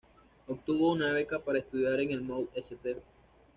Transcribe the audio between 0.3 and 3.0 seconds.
Obtuvo una beca para estudiar en el Mount St.